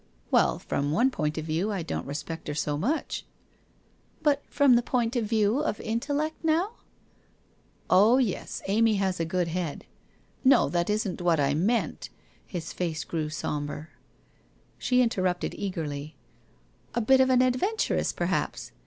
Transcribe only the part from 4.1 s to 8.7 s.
But from the point of view of intellect, now?'' Oh, yes,